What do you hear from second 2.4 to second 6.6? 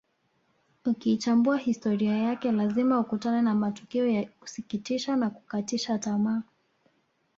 lazima ukutane na matukio ya kusikitisha na kukatisha tamaa